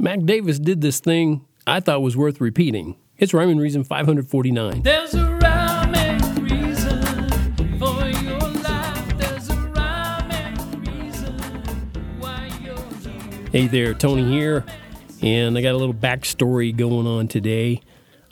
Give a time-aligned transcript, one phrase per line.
[0.00, 2.94] Mac Davis did this thing I thought was worth repeating.
[3.16, 4.82] It's Rhyme and Reason 549.
[4.82, 7.02] There's a rhyme and reason
[7.80, 9.18] for your life.
[9.18, 11.36] There's a rhyme and reason
[12.20, 13.48] why you're here.
[13.50, 14.64] Hey there, Tony here,
[15.20, 17.80] and I got a little backstory going on today.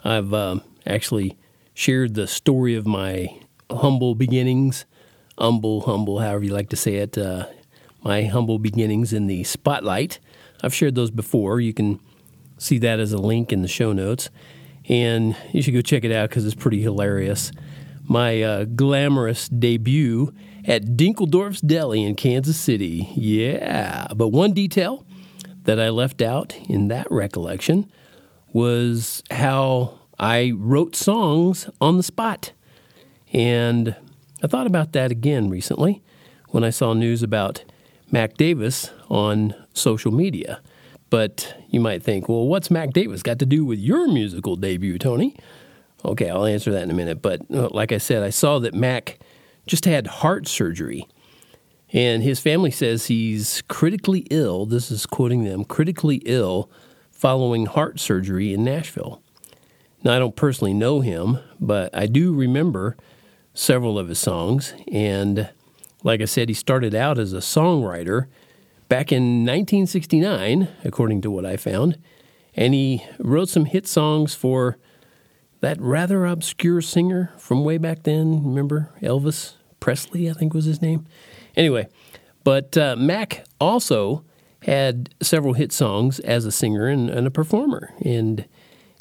[0.04, 1.36] I've um, actually
[1.74, 3.40] shared the story of my
[3.72, 4.84] humble beginnings,
[5.36, 7.46] humble, humble, however you like to say it, uh,
[8.04, 10.20] my humble beginnings in the spotlight.
[10.66, 11.60] I've shared those before.
[11.60, 12.00] You can
[12.58, 14.30] see that as a link in the show notes,
[14.88, 17.52] and you should go check it out because it's pretty hilarious.
[18.02, 23.08] My uh, glamorous debut at Dinkeldorf's Deli in Kansas City.
[23.14, 25.06] Yeah, but one detail
[25.62, 27.90] that I left out in that recollection
[28.52, 32.52] was how I wrote songs on the spot.
[33.32, 33.94] And
[34.42, 36.02] I thought about that again recently
[36.48, 37.64] when I saw news about
[38.10, 40.60] Mac Davis on social media.
[41.10, 44.98] But you might think, well, what's Mac Davis got to do with your musical debut,
[44.98, 45.36] Tony?
[46.04, 47.22] Okay, I'll answer that in a minute.
[47.22, 49.18] But uh, like I said, I saw that Mac
[49.66, 51.06] just had heart surgery.
[51.92, 54.66] And his family says he's critically ill.
[54.66, 56.70] This is quoting them critically ill
[57.10, 59.22] following heart surgery in Nashville.
[60.02, 62.96] Now, I don't personally know him, but I do remember
[63.54, 64.74] several of his songs.
[64.92, 65.48] And
[66.02, 68.26] like I said, he started out as a songwriter
[68.88, 71.98] back in 1969, according to what I found.
[72.54, 74.78] And he wrote some hit songs for
[75.60, 78.44] that rather obscure singer from way back then.
[78.44, 81.06] Remember Elvis Presley, I think was his name.
[81.56, 81.88] Anyway,
[82.44, 84.24] but uh, Mac also
[84.62, 88.46] had several hit songs as a singer and, and a performer, and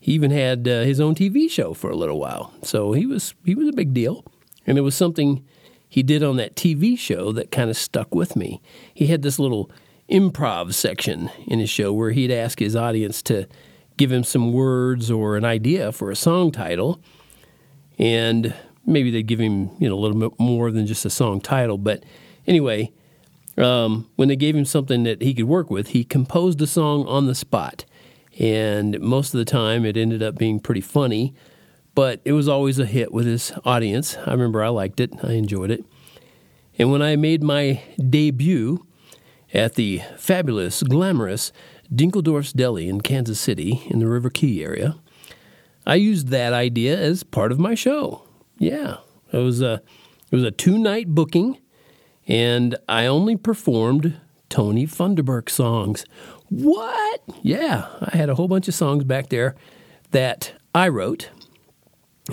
[0.02, 2.54] he even had uh, his own TV show for a little while.
[2.62, 4.24] So he was he was a big deal,
[4.68, 5.44] and it was something
[5.88, 8.62] he did on that TV show that kind of stuck with me.
[8.94, 9.70] He had this little
[10.10, 13.48] improv section in his show where he'd ask his audience to
[13.98, 17.02] give him some words or an idea for a song title,
[17.98, 18.54] and
[18.86, 21.78] maybe they'd give him you know a little bit more than just a song title.
[21.78, 22.04] But
[22.46, 22.92] anyway,
[23.58, 27.08] um, when they gave him something that he could work with, he composed a song
[27.08, 27.86] on the spot,
[28.38, 31.34] and most of the time it ended up being pretty funny.
[31.96, 34.18] But it was always a hit with his audience.
[34.26, 35.14] I remember I liked it.
[35.24, 35.86] I enjoyed it.
[36.78, 38.86] And when I made my debut
[39.54, 41.54] at the fabulous, glamorous
[41.94, 44.98] Dinkeldorf's Deli in Kansas City in the River Quay area,
[45.86, 48.28] I used that idea as part of my show.
[48.58, 48.98] Yeah,
[49.32, 49.82] it was a
[50.32, 51.60] it was a two night booking,
[52.28, 54.20] and I only performed
[54.50, 56.06] Tony Funderburk songs.
[56.50, 57.22] What?
[57.42, 59.56] Yeah, I had a whole bunch of songs back there
[60.12, 61.30] that I wrote,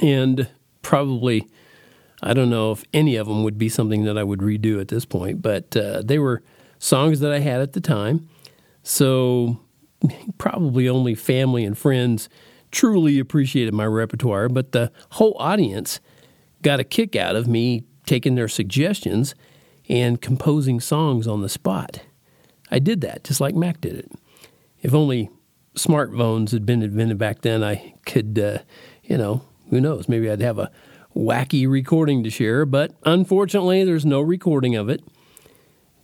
[0.01, 0.49] and
[0.83, 1.47] probably
[2.23, 4.89] I don't know if any of them would be something that I would redo at
[4.89, 6.43] this point, but uh, they were
[6.79, 8.29] songs that I had at the time.
[8.85, 9.61] So
[10.39, 12.29] probably only family and friends
[12.71, 16.01] truly appreciated my repertoire, but the whole audience
[16.63, 19.35] got a kick out of me taking their suggestions
[19.89, 22.01] and composing songs on the spot.
[22.71, 24.11] I did that just like Mac did it.
[24.81, 25.29] If only
[25.77, 28.59] smartphones had been invented back then, I could, uh,
[29.03, 30.71] you know, who knows, maybe I'd have a
[31.17, 35.03] wacky recording to share, but unfortunately, there's no recording of it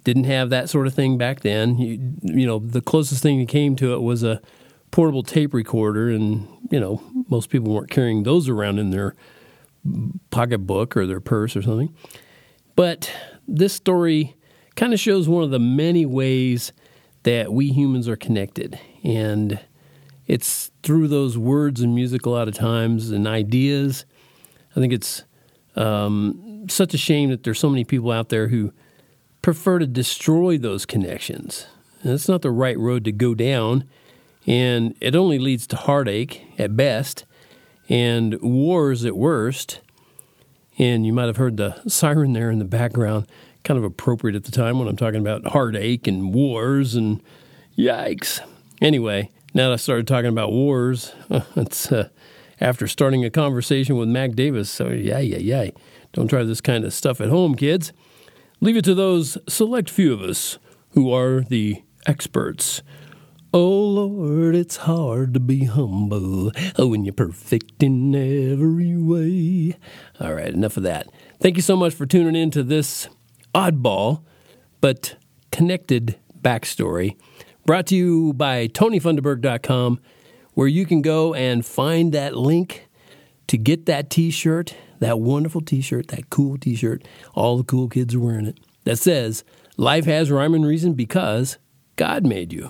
[0.05, 1.77] didn't have that sort of thing back then.
[1.77, 4.41] You, you know, the closest thing that came to it was a
[4.91, 9.15] portable tape recorder, and you know, most people weren't carrying those around in their
[10.31, 11.95] pocketbook or their purse or something.
[12.75, 13.13] But
[13.47, 14.35] this story
[14.77, 16.73] kind of shows one of the many ways
[17.25, 19.61] that we humans are connected, and
[20.29, 24.05] it's through those words and music a lot of times and ideas.
[24.77, 25.25] I think it's
[25.75, 28.73] um, such a shame that there's so many people out there who
[29.41, 31.67] prefer to destroy those connections.
[32.03, 33.85] And that's not the right road to go down,
[34.47, 37.25] and it only leads to heartache at best
[37.89, 39.81] and wars at worst.
[40.79, 43.27] And you might have heard the siren there in the background,
[43.65, 47.21] kind of appropriate at the time when I'm talking about heartache and wars and
[47.77, 48.41] yikes.
[48.81, 51.13] Anyway, now that I started talking about wars,
[51.57, 52.11] it's uh,
[52.61, 54.71] after starting a conversation with Mac Davis.
[54.71, 55.71] So, yeah, yeah, yeah.
[56.13, 57.93] Don't try this kind of stuff at home, kids.
[58.61, 60.59] Leave it to those select few of us
[60.91, 62.83] who are the experts.
[63.53, 69.77] Oh Lord, it's hard to be humble oh, when you're perfect in every way.
[70.21, 71.09] All right, enough of that.
[71.41, 73.09] Thank you so much for tuning in to this
[73.57, 74.23] oddball
[74.81, 75.17] but
[75.51, 77.17] connected backstory
[77.69, 80.01] brought to you by TonyFunderburk.com,
[80.55, 82.89] where you can go and find that link
[83.47, 87.07] to get that t shirt that wonderful t shirt, that cool t shirt.
[87.35, 88.59] All the cool kids are wearing it.
[88.85, 89.45] That says,
[89.77, 91.59] Life has rhyme and reason because
[91.97, 92.69] God made you.